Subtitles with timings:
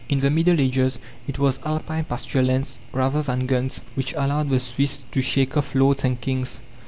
[0.09, 0.97] In the Middle Ages
[1.27, 5.75] it was Alpine pasture lands, rather than guns, which allowed the Swiss to shake off
[5.75, 6.59] lords and kings.